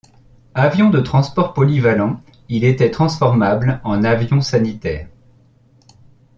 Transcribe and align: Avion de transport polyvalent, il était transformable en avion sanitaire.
Avion 0.55 0.89
de 0.89 0.99
transport 0.99 1.53
polyvalent, 1.53 2.23
il 2.49 2.63
était 2.63 2.89
transformable 2.89 3.79
en 3.83 4.03
avion 4.03 4.41
sanitaire. 4.41 5.07